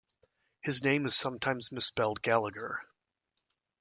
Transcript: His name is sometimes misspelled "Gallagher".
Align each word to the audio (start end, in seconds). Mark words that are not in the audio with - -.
His 0.61 0.83
name 0.83 1.05
is 1.05 1.15
sometimes 1.15 1.71
misspelled 1.71 2.23
"Gallagher". 2.23 2.81